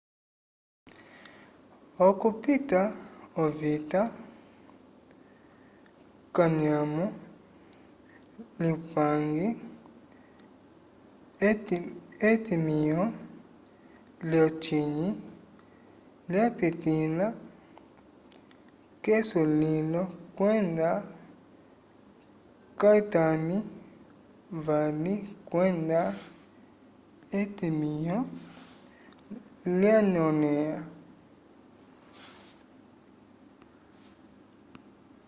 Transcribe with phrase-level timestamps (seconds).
[2.07, 2.81] okupita
[3.43, 4.01] ovita
[6.33, 7.05] k'anyamo
[8.61, 9.47] lyupange
[12.29, 13.03] etimĩho
[14.29, 15.09] lyocinyi
[16.31, 17.27] lyapitĩla
[19.03, 20.03] k'esulilo
[20.37, 20.87] kwenda
[22.79, 23.57] kayitami
[24.65, 25.15] vali
[25.49, 26.01] kwenda
[27.39, 28.19] etimĩho
[29.79, 30.79] lyanyõlẽha